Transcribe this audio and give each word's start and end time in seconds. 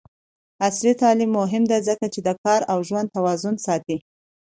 عصري 0.65 0.91
تعلیم 1.01 1.31
مهم 1.39 1.63
دی 1.71 1.79
ځکه 1.87 2.05
چې 2.13 2.19
د 2.27 2.29
کار 2.43 2.61
او 2.71 2.79
ژوند 2.87 3.13
توازن 3.15 3.55
ساتي. 3.65 3.97